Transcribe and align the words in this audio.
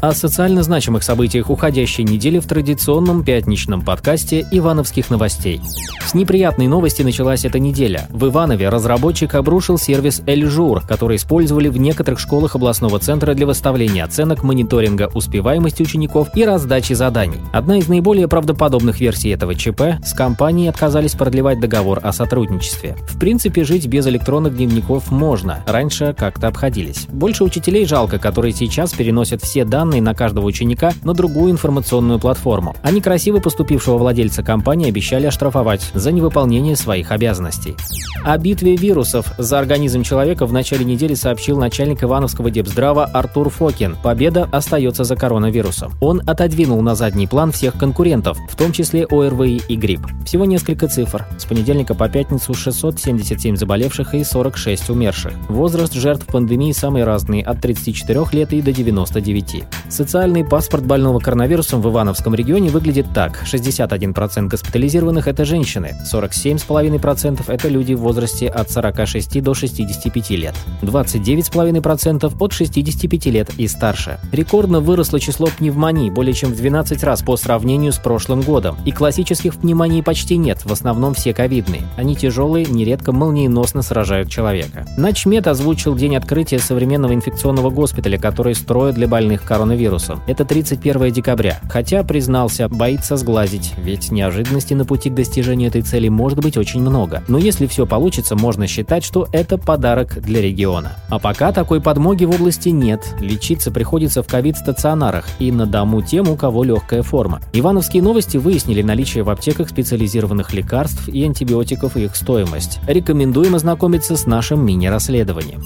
О 0.00 0.12
социально 0.14 0.62
значимых 0.62 1.02
событиях 1.02 1.50
уходящей 1.50 2.04
недели 2.04 2.38
в 2.38 2.46
традиционном 2.46 3.22
пятничном 3.22 3.82
подкасте 3.82 4.46
«Ивановских 4.50 5.10
новостей». 5.10 5.60
С 6.06 6.14
неприятной 6.14 6.68
новости 6.68 7.02
началась 7.02 7.44
эта 7.44 7.58
неделя. 7.58 8.06
В 8.08 8.26
Иванове 8.26 8.70
разработчик 8.70 9.34
обрушил 9.34 9.78
сервис 9.78 10.22
«Эльжур», 10.26 10.80
который 10.80 11.18
использовали 11.18 11.68
в 11.68 11.76
некоторых 11.76 12.18
школах 12.18 12.56
областного 12.56 12.98
центра 12.98 13.34
для 13.34 13.46
выставления 13.46 14.02
оценок, 14.02 14.42
мониторинга 14.42 15.10
успеваемости 15.12 15.82
учеников 15.82 16.28
и 16.34 16.46
раздачи 16.46 16.94
заданий. 16.94 17.38
Одна 17.52 17.76
из 17.78 17.86
наиболее 17.86 18.26
правдоподобных 18.26 19.00
версий 19.00 19.28
этого 19.28 19.54
ЧП– 19.54 19.82
с 20.04 20.14
компанией 20.14 20.68
отказались 20.68 21.12
продлевать 21.12 21.60
договор 21.60 22.00
о 22.02 22.12
сотрудничестве. 22.12 22.96
В 23.06 23.18
принципе, 23.18 23.64
жить 23.64 23.86
без 23.86 24.06
электронных 24.06 24.56
дневников 24.56 25.10
можно, 25.10 25.62
раньше 25.66 26.14
как-то 26.18 26.48
обходились. 26.48 27.06
Больше 27.08 27.44
учителей 27.44 27.84
жалко, 27.84 28.18
которые 28.18 28.54
сейчас 28.54 28.94
переносят 28.94 29.42
все 29.42 29.64
данные 29.64 29.89
на 29.98 30.14
каждого 30.14 30.46
ученика 30.46 30.92
на 31.02 31.12
другую 31.12 31.50
информационную 31.50 32.20
платформу. 32.20 32.76
А 32.82 32.92
некрасиво 32.92 33.40
поступившего 33.40 33.98
владельца 33.98 34.44
компании 34.44 34.88
обещали 34.88 35.26
оштрафовать 35.26 35.90
за 35.94 36.12
невыполнение 36.12 36.76
своих 36.76 37.10
обязанностей. 37.10 37.74
О 38.22 38.36
битве 38.36 38.76
вирусов 38.76 39.32
за 39.38 39.58
организм 39.58 40.02
человека 40.02 40.44
в 40.44 40.52
начале 40.52 40.84
недели 40.84 41.14
сообщил 41.14 41.58
начальник 41.58 42.04
Ивановского 42.04 42.50
депздрава 42.50 43.06
Артур 43.06 43.48
Фокин. 43.48 43.96
Победа 44.02 44.46
остается 44.52 45.04
за 45.04 45.16
коронавирусом. 45.16 45.92
Он 46.02 46.20
отодвинул 46.26 46.82
на 46.82 46.94
задний 46.94 47.26
план 47.26 47.50
всех 47.50 47.78
конкурентов, 47.78 48.36
в 48.48 48.56
том 48.56 48.72
числе 48.72 49.06
ОРВИ 49.10 49.62
и 49.68 49.76
грипп. 49.76 50.06
Всего 50.26 50.44
несколько 50.44 50.86
цифр. 50.86 51.26
С 51.38 51.46
понедельника 51.46 51.94
по 51.94 52.10
пятницу 52.10 52.52
677 52.52 53.56
заболевших 53.56 54.14
и 54.14 54.22
46 54.22 54.90
умерших. 54.90 55.32
Возраст 55.48 55.94
жертв 55.94 56.26
пандемии 56.26 56.72
самый 56.72 57.04
разный– 57.04 57.40
от 57.40 57.60
34 57.62 58.26
лет 58.32 58.52
и 58.52 58.60
до 58.60 58.72
99. 58.72 59.64
Социальный 59.90 60.44
паспорт 60.44 60.86
больного 60.86 61.18
коронавирусом 61.18 61.82
в 61.82 61.88
Ивановском 61.90 62.32
регионе 62.32 62.70
выглядит 62.70 63.06
так. 63.12 63.42
61% 63.44 64.48
госпитализированных– 64.48 65.26
это 65.28 65.44
женщины, 65.44 65.96
47,5%– 66.10 67.42
это 67.48 67.68
люди 67.68 67.94
в 67.94 68.00
возрасте 68.00 68.46
от 68.46 68.70
46 68.70 69.42
до 69.42 69.52
65 69.52 70.30
лет, 70.30 70.54
29,5% 70.82 72.32
от 72.38 72.52
65 72.52 73.26
лет 73.26 73.50
и 73.58 73.66
старше. 73.66 74.20
Рекордно 74.30 74.78
выросло 74.78 75.18
число 75.18 75.48
пневмоний 75.48 76.08
более 76.08 76.34
чем 76.34 76.52
в 76.52 76.56
12 76.56 77.02
раз 77.02 77.22
по 77.22 77.36
сравнению 77.36 77.92
с 77.92 77.98
прошлым 77.98 78.42
годом. 78.42 78.76
И 78.84 78.92
классических 78.92 79.56
пневмоний 79.56 80.04
почти 80.04 80.36
нет, 80.36 80.64
в 80.64 80.70
основном 80.72 81.14
все 81.14 81.34
ковидные. 81.34 81.82
Они 81.96 82.14
тяжелые, 82.14 82.66
нередко 82.66 83.10
молниеносно 83.10 83.82
сражают 83.82 84.30
человека. 84.30 84.86
Начмед 84.96 85.48
озвучил 85.48 85.96
день 85.96 86.14
открытия 86.14 86.60
современного 86.60 87.12
инфекционного 87.12 87.70
госпиталя, 87.70 88.18
который 88.18 88.54
строят 88.54 88.94
для 88.94 89.08
больных 89.08 89.42
коронавирусом. 89.42 89.79
Это 90.26 90.44
31 90.44 91.12
декабря. 91.12 91.60
Хотя, 91.68 92.02
признался, 92.02 92.68
боится 92.68 93.16
сглазить, 93.16 93.74
ведь 93.78 94.10
неожиданностей 94.10 94.76
на 94.76 94.84
пути 94.84 95.10
к 95.10 95.14
достижению 95.14 95.68
этой 95.68 95.82
цели 95.82 96.08
может 96.08 96.40
быть 96.40 96.56
очень 96.56 96.80
много. 96.80 97.22
Но 97.28 97.38
если 97.38 97.66
все 97.66 97.86
получится, 97.86 98.36
можно 98.36 98.66
считать, 98.66 99.04
что 99.04 99.28
это 99.32 99.58
подарок 99.58 100.20
для 100.20 100.40
региона. 100.40 100.92
А 101.08 101.18
пока 101.18 101.52
такой 101.52 101.80
подмоги 101.80 102.24
в 102.24 102.30
области 102.30 102.68
нет. 102.68 103.14
Лечиться 103.20 103.70
приходится 103.70 104.22
в 104.22 104.26
ковид-стационарах 104.26 105.26
и 105.38 105.50
на 105.52 105.66
дому 105.66 106.02
тем, 106.02 106.28
у 106.28 106.36
кого 106.36 106.64
легкая 106.64 107.02
форма. 107.02 107.40
Ивановские 107.52 108.02
новости 108.02 108.36
выяснили 108.36 108.82
наличие 108.82 109.24
в 109.24 109.30
аптеках 109.30 109.68
специализированных 109.70 110.52
лекарств 110.52 111.08
и 111.08 111.24
антибиотиков 111.24 111.96
и 111.96 112.04
их 112.04 112.16
стоимость. 112.16 112.80
Рекомендуем 112.86 113.54
ознакомиться 113.54 114.16
с 114.16 114.26
нашим 114.26 114.64
мини-расследованием. 114.64 115.62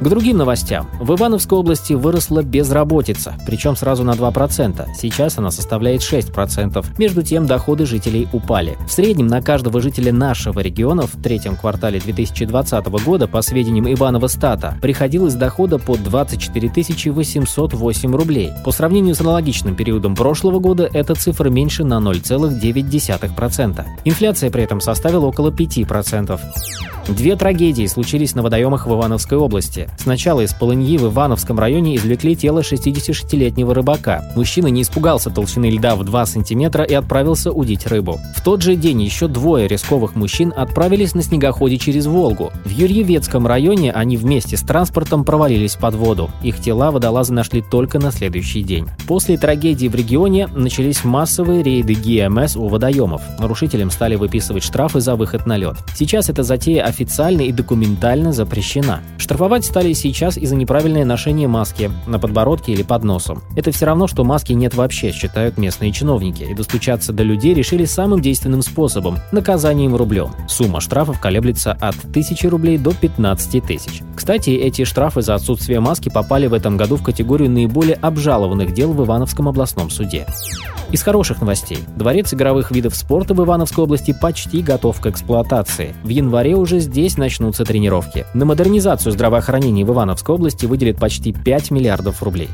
К 0.00 0.08
другим 0.08 0.38
новостям. 0.38 0.88
В 0.98 1.14
Ивановской 1.14 1.58
области 1.58 1.92
выросла 1.92 2.42
безработица, 2.42 3.34
причем 3.50 3.74
сразу 3.74 4.04
на 4.04 4.12
2%. 4.12 4.86
Сейчас 4.96 5.36
она 5.36 5.50
составляет 5.50 6.02
6%. 6.02 6.86
Между 6.98 7.24
тем, 7.24 7.46
доходы 7.46 7.84
жителей 7.84 8.28
упали. 8.32 8.78
В 8.86 8.92
среднем 8.92 9.26
на 9.26 9.42
каждого 9.42 9.80
жителя 9.80 10.12
нашего 10.12 10.60
региона 10.60 11.08
в 11.08 11.20
третьем 11.20 11.56
квартале 11.56 11.98
2020 11.98 12.86
года, 13.04 13.26
по 13.26 13.42
сведениям 13.42 13.92
Иванова 13.92 14.28
Стата, 14.28 14.78
приходилось 14.80 15.34
дохода 15.34 15.78
по 15.78 15.96
24 15.96 16.70
808 17.12 18.14
рублей. 18.14 18.52
По 18.64 18.70
сравнению 18.70 19.16
с 19.16 19.20
аналогичным 19.20 19.74
периодом 19.74 20.14
прошлого 20.14 20.60
года, 20.60 20.88
эта 20.92 21.16
цифра 21.16 21.50
меньше 21.50 21.82
на 21.82 21.94
0,9%. 21.94 23.84
Инфляция 24.04 24.50
при 24.52 24.62
этом 24.62 24.80
составила 24.80 25.26
около 25.26 25.50
5%. 25.50 26.38
Две 27.08 27.34
трагедии 27.34 27.86
случились 27.86 28.34
на 28.34 28.42
водоемах 28.42 28.86
в 28.86 28.92
Ивановской 28.92 29.36
области. 29.36 29.88
Сначала 29.98 30.42
из 30.42 30.54
полыньи 30.54 30.96
в 30.96 31.06
Ивановском 31.06 31.58
районе 31.58 31.96
извлекли 31.96 32.36
тело 32.36 32.62
66-летнего 33.40 33.74
рыбака. 33.74 34.24
Мужчина 34.36 34.66
не 34.68 34.82
испугался 34.82 35.30
толщины 35.30 35.70
льда 35.70 35.96
в 35.96 36.04
2 36.04 36.26
сантиметра 36.26 36.84
и 36.84 36.94
отправился 36.94 37.52
удить 37.52 37.86
рыбу. 37.86 38.20
В 38.36 38.42
тот 38.42 38.62
же 38.62 38.76
день 38.76 39.02
еще 39.02 39.28
двое 39.28 39.66
рисковых 39.66 40.14
мужчин 40.14 40.52
отправились 40.54 41.14
на 41.14 41.22
снегоходе 41.22 41.78
через 41.78 42.06
Волгу. 42.06 42.52
В 42.64 42.70
Юрьевецком 42.70 43.46
районе 43.46 43.92
они 43.92 44.16
вместе 44.16 44.56
с 44.56 44.62
транспортом 44.62 45.24
провалились 45.24 45.76
под 45.76 45.94
воду. 45.94 46.30
Их 46.42 46.60
тела 46.60 46.90
водолазы 46.90 47.32
нашли 47.32 47.62
только 47.62 47.98
на 47.98 48.12
следующий 48.12 48.62
день. 48.62 48.86
После 49.06 49.36
трагедии 49.36 49.88
в 49.88 49.94
регионе 49.94 50.48
начались 50.48 51.04
массовые 51.04 51.62
рейды 51.62 51.94
ГМС 51.94 52.56
у 52.56 52.68
водоемов. 52.68 53.22
Нарушителям 53.38 53.90
стали 53.90 54.16
выписывать 54.16 54.62
штрафы 54.62 55.00
за 55.00 55.16
выход 55.16 55.46
на 55.46 55.56
лед. 55.56 55.76
Сейчас 55.94 56.28
эта 56.28 56.42
затея 56.42 56.84
официально 56.84 57.42
и 57.42 57.52
документально 57.52 58.32
запрещена. 58.32 59.00
Штрафовать 59.18 59.64
стали 59.64 59.92
сейчас 59.92 60.36
из-за 60.36 60.56
неправильное 60.56 61.04
ношение 61.04 61.48
маски 61.48 61.90
на 62.06 62.18
подбородке 62.18 62.72
или 62.72 62.82
под 62.82 63.04
носом. 63.04 63.19
Это 63.56 63.70
все 63.70 63.86
равно, 63.86 64.06
что 64.06 64.24
маски 64.24 64.52
нет 64.52 64.74
вообще, 64.74 65.12
считают 65.12 65.58
местные 65.58 65.92
чиновники, 65.92 66.42
и 66.42 66.54
достучаться 66.54 67.12
до 67.12 67.22
людей 67.22 67.54
решили 67.54 67.84
самым 67.84 68.20
действенным 68.20 68.62
способом– 68.62 69.18
наказанием 69.32 69.94
рублем. 69.94 70.30
Сумма 70.48 70.80
штрафов 70.80 71.20
колеблется 71.20 71.72
от 71.72 71.96
1000 72.04 72.50
рублей 72.50 72.78
до 72.78 72.92
15 72.92 73.64
тысяч. 73.64 74.02
Кстати, 74.14 74.50
эти 74.50 74.84
штрафы 74.84 75.22
за 75.22 75.34
отсутствие 75.34 75.80
маски 75.80 76.08
попали 76.08 76.46
в 76.46 76.54
этом 76.54 76.76
году 76.76 76.96
в 76.96 77.02
категорию 77.02 77.50
наиболее 77.50 77.96
обжалованных 77.96 78.74
дел 78.74 78.92
в 78.92 79.04
Ивановском 79.04 79.48
областном 79.48 79.90
суде. 79.90 80.26
Из 80.92 81.02
хороших 81.04 81.40
новостей. 81.40 81.78
Дворец 81.96 82.34
игровых 82.34 82.72
видов 82.72 82.96
спорта 82.96 83.32
в 83.32 83.44
Ивановской 83.44 83.84
области 83.84 84.12
почти 84.20 84.60
готов 84.60 85.00
к 85.00 85.06
эксплуатации. 85.06 85.94
В 86.02 86.08
январе 86.08 86.56
уже 86.56 86.80
здесь 86.80 87.16
начнутся 87.16 87.64
тренировки. 87.64 88.26
На 88.34 88.44
модернизацию 88.44 89.12
здравоохранения 89.12 89.84
в 89.84 89.92
Ивановской 89.92 90.34
области 90.34 90.66
выделят 90.66 90.98
почти 90.98 91.32
5 91.32 91.70
миллиардов 91.70 92.24
рублей. 92.24 92.48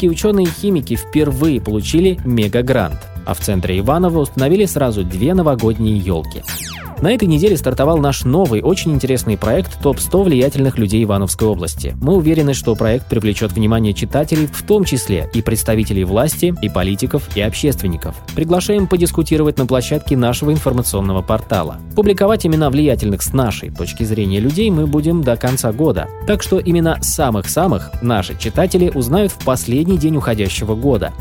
Ивановские 0.00 0.10
ученые 0.12 0.46
и 0.46 0.50
химики 0.50 0.96
впервые 0.96 1.60
получили 1.60 2.18
мегагрант. 2.24 2.96
А 3.26 3.34
в 3.34 3.40
центре 3.40 3.78
Иванова 3.80 4.20
установили 4.20 4.64
сразу 4.64 5.04
две 5.04 5.34
новогодние 5.34 5.98
елки. 5.98 6.42
На 7.02 7.12
этой 7.12 7.26
неделе 7.26 7.56
стартовал 7.56 7.96
наш 7.96 8.24
новый, 8.24 8.60
очень 8.60 8.92
интересный 8.92 9.38
проект 9.38 9.80
«Топ-100 9.82 10.22
влиятельных 10.22 10.76
людей 10.76 11.02
Ивановской 11.02 11.48
области». 11.48 11.96
Мы 11.98 12.14
уверены, 12.14 12.52
что 12.52 12.74
проект 12.74 13.08
привлечет 13.08 13.52
внимание 13.52 13.94
читателей, 13.94 14.46
в 14.46 14.62
том 14.64 14.84
числе 14.84 15.30
и 15.32 15.40
представителей 15.40 16.04
власти, 16.04 16.54
и 16.60 16.68
политиков, 16.68 17.34
и 17.34 17.40
общественников. 17.40 18.16
Приглашаем 18.36 18.86
подискутировать 18.86 19.56
на 19.56 19.64
площадке 19.64 20.14
нашего 20.14 20.52
информационного 20.52 21.22
портала. 21.22 21.78
Публиковать 21.96 22.44
имена 22.44 22.68
влиятельных 22.68 23.22
с 23.22 23.32
нашей 23.32 23.70
точки 23.70 24.02
зрения 24.02 24.38
людей 24.38 24.70
мы 24.70 24.86
будем 24.86 25.22
до 25.22 25.36
конца 25.36 25.72
года. 25.72 26.06
Так 26.26 26.42
что 26.42 26.58
именно 26.58 26.98
самых-самых 27.00 28.02
наши 28.02 28.36
читатели 28.38 28.92
узнают 28.94 29.32
в 29.32 29.42
последний 29.42 29.96
день 29.96 30.16
уходящего 30.16 30.74
года. 30.74 31.14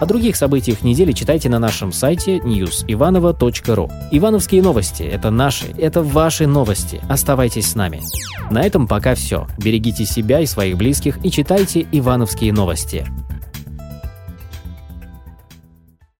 О 0.00 0.06
других 0.06 0.36
событиях 0.36 0.82
недели 0.82 1.12
читайте 1.12 1.48
на 1.48 1.58
нашем 1.58 1.92
сайте 1.92 2.38
newsivanova.ru. 2.38 3.90
Ивановские 4.12 4.62
новости– 4.62 5.02
это 5.24 5.30
наши, 5.30 5.72
это 5.78 6.02
ваши 6.02 6.46
новости. 6.46 7.00
Оставайтесь 7.08 7.70
с 7.70 7.74
нами. 7.74 8.02
На 8.50 8.62
этом 8.62 8.86
пока 8.86 9.14
все. 9.14 9.46
Берегите 9.56 10.04
себя 10.04 10.40
и 10.40 10.46
своих 10.46 10.76
близких 10.76 11.24
и 11.24 11.30
читайте 11.30 11.86
ивановские 11.92 12.52
новости. 12.52 13.06